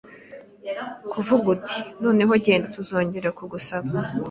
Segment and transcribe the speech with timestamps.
[1.11, 3.97] Kuvuga uti 'Noneho genda ntuzongera kugusaba'